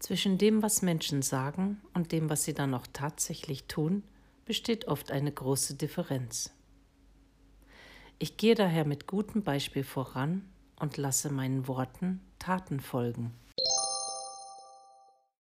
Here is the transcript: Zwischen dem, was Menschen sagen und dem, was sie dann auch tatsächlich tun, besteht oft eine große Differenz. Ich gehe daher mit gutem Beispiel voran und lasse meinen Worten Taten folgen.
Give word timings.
Zwischen 0.00 0.38
dem, 0.38 0.62
was 0.62 0.80
Menschen 0.80 1.20
sagen 1.20 1.82
und 1.92 2.10
dem, 2.10 2.30
was 2.30 2.44
sie 2.44 2.54
dann 2.54 2.72
auch 2.72 2.86
tatsächlich 2.90 3.64
tun, 3.64 4.02
besteht 4.46 4.88
oft 4.88 5.10
eine 5.12 5.30
große 5.30 5.74
Differenz. 5.74 6.50
Ich 8.18 8.38
gehe 8.38 8.54
daher 8.54 8.86
mit 8.86 9.06
gutem 9.06 9.42
Beispiel 9.42 9.84
voran 9.84 10.48
und 10.76 10.96
lasse 10.96 11.30
meinen 11.30 11.68
Worten 11.68 12.20
Taten 12.38 12.80
folgen. 12.80 13.34